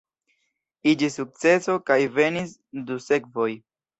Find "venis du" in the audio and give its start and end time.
2.15-2.99